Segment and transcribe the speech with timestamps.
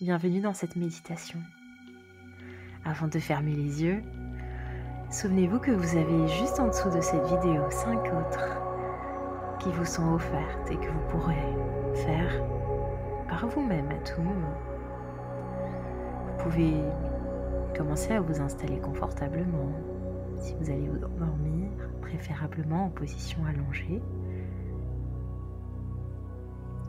[0.00, 1.38] bienvenue dans cette méditation.
[2.84, 4.02] Avant de fermer les yeux,
[5.08, 8.58] souvenez-vous que vous avez juste en dessous de cette vidéo cinq autres
[9.60, 11.46] qui vous sont offertes et que vous pourrez
[11.94, 12.42] faire
[13.28, 14.58] par vous-même à tout moment.
[16.26, 16.74] Vous pouvez
[17.76, 19.70] commencer à vous installer confortablement
[20.40, 21.70] si vous allez vous endormir,
[22.00, 24.02] préférablement en position allongée.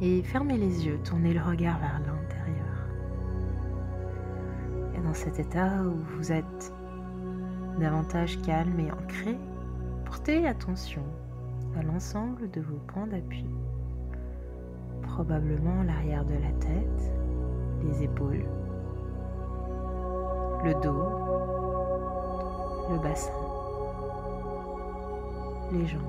[0.00, 2.61] Et fermez les yeux, tournez le regard vers l'intérieur
[5.04, 6.72] dans cet état où vous êtes
[7.78, 9.36] davantage calme et ancré,
[10.04, 11.02] portez attention
[11.76, 13.46] à l'ensemble de vos points d'appui.
[15.02, 17.12] Probablement l'arrière de la tête,
[17.84, 18.44] les épaules,
[20.64, 21.08] le dos,
[22.90, 23.32] le bassin,
[25.72, 26.00] les jambes,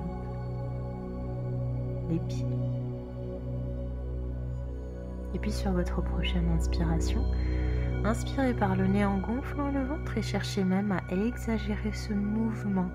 [2.10, 2.46] les pieds.
[5.34, 7.24] Et puis sur votre prochaine inspiration,
[8.04, 12.90] Inspirez par le nez en gonflant le ventre et cherchez même à exagérer ce mouvement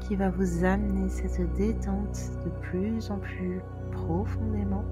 [0.00, 4.84] qui va vous amener cette détente de plus en plus profondément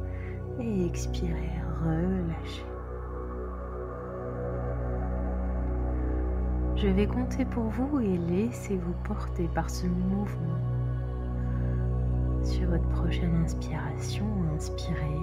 [0.59, 1.53] et expirez,
[1.85, 2.67] relâchez.
[6.75, 10.59] Je vais compter pour vous et laissez-vous porter par ce mouvement.
[12.43, 15.21] Sur votre prochaine inspiration, inspirez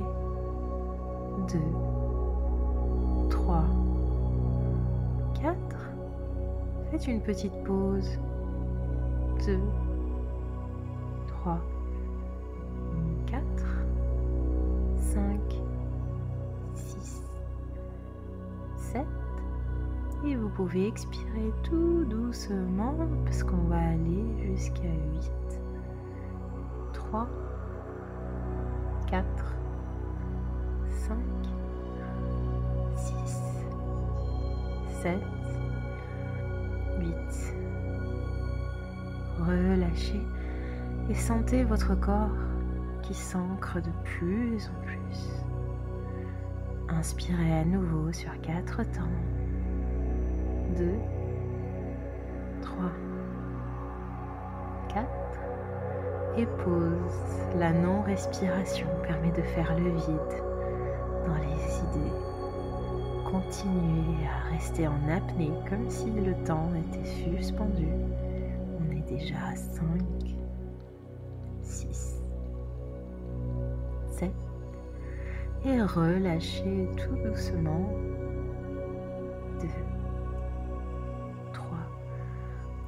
[1.51, 1.59] 2,
[3.29, 3.65] 3,
[6.91, 8.19] Faites une petite pause.
[9.45, 9.57] 2,
[11.27, 11.57] 3,
[13.27, 13.41] 4,
[14.97, 15.39] 5,
[16.75, 17.23] 6,
[18.75, 19.05] 7.
[20.25, 22.93] Et vous pouvez expirer tout doucement
[23.25, 25.61] parce qu'on va aller jusqu'à 8,
[26.93, 27.27] 3,
[35.01, 35.19] 7,
[36.99, 37.15] 8.
[39.39, 40.21] Relâchez
[41.09, 42.37] et sentez votre corps
[43.01, 45.43] qui s'ancre de plus en plus.
[46.89, 49.01] Inspirez à nouveau sur 4 temps.
[50.77, 50.91] 2,
[52.61, 52.75] 3,
[54.89, 55.07] 4
[56.37, 57.57] et pause.
[57.57, 60.43] La non-respiration permet de faire le vide
[61.25, 62.30] dans les idées
[63.31, 67.87] continuez à rester en apnée comme si le temps était suspendu.
[68.79, 69.83] On est déjà à 5,
[71.61, 72.21] 6,
[74.09, 74.31] 7
[75.65, 77.89] et relâchez tout doucement.
[79.61, 79.67] 2,
[81.53, 81.65] 3,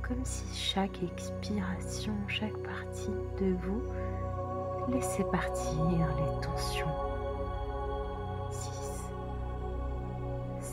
[0.07, 5.79] comme si chaque expiration, chaque partie de vous laissait partir
[6.17, 7.12] les tensions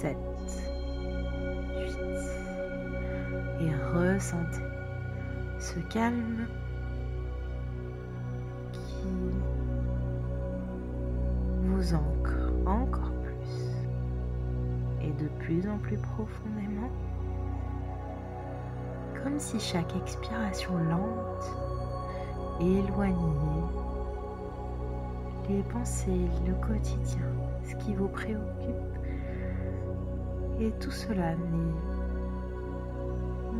[0.00, 0.16] 7,
[1.77, 1.99] 8.
[3.61, 4.65] Et ressentez
[5.59, 6.47] ce calme
[8.72, 9.05] qui
[11.65, 16.91] vous ancre encore plus et de plus en plus profondément,
[19.22, 21.53] comme si chaque expiration lente
[22.59, 23.69] éloignait
[25.50, 27.27] les pensées, le quotidien,
[27.65, 29.00] ce qui vous préoccupe
[30.60, 31.75] et tout cela n'est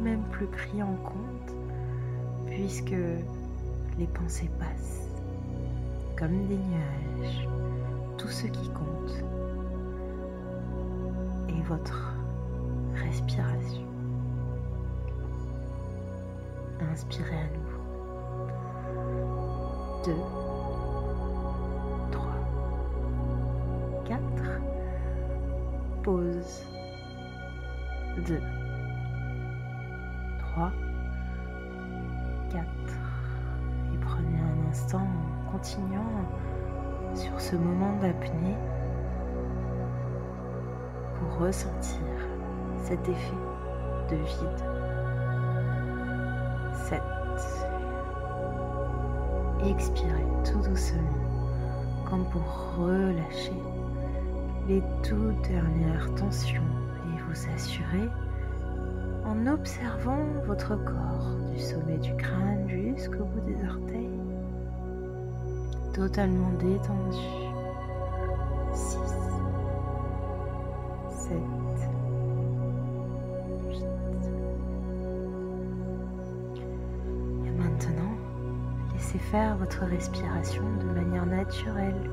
[0.03, 1.55] même plus pris en compte
[2.47, 2.95] puisque
[3.99, 5.09] les pensées passent
[6.19, 7.49] comme des nuages.
[8.19, 9.25] Tout ce qui compte
[11.49, 12.15] est votre
[12.95, 13.87] respiration.
[16.93, 17.81] Inspirez à nouveau.
[20.05, 20.13] 2,
[22.11, 22.23] 3,
[24.05, 24.21] 4.
[26.03, 26.80] Pause.
[28.27, 28.41] 2,
[30.39, 30.73] 3,
[32.51, 32.65] 4.
[33.95, 36.05] Et prenez un instant en continuant
[37.15, 38.57] sur ce moment d'apnée
[41.15, 42.01] pour ressentir
[42.83, 43.37] cet effet
[44.11, 44.65] de vide.
[46.85, 47.03] 7.
[49.67, 51.01] Expirez tout doucement
[52.09, 52.43] comme pour
[52.79, 53.63] relâcher
[54.69, 56.63] les toutes dernières tensions
[57.31, 58.09] vous assurer
[59.25, 64.19] en observant votre corps du sommet du crâne jusqu'au bout des orteils,
[65.95, 67.19] totalement détendu.
[68.73, 68.99] 6,
[71.11, 71.39] 7,
[73.69, 73.85] 8.
[77.47, 78.15] Et maintenant,
[78.95, 82.11] laissez faire votre respiration de manière naturelle.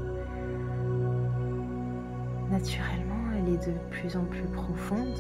[2.52, 3.06] Naturellement,
[3.56, 5.16] de plus en plus profonde,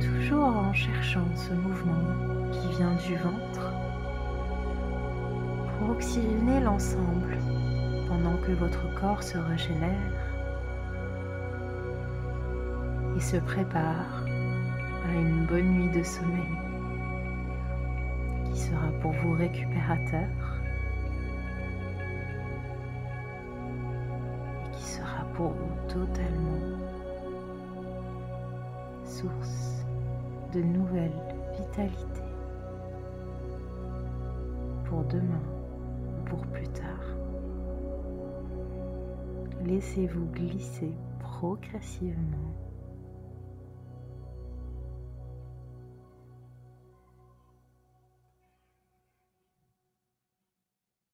[0.00, 3.72] toujours en cherchant ce mouvement qui vient du ventre
[5.78, 7.38] pour oxygéner l'ensemble
[8.08, 10.12] pendant que votre corps se régénère
[13.16, 14.24] et se prépare
[15.08, 16.58] à une bonne nuit de sommeil
[18.46, 20.53] qui sera pour vous récupérateur
[25.34, 26.78] pour vous totalement.
[29.04, 29.84] Source
[30.52, 31.12] de nouvelle
[31.58, 32.22] vitalité.
[34.84, 35.42] Pour demain,
[36.26, 36.84] pour plus tard.
[39.64, 42.54] Laissez-vous glisser progressivement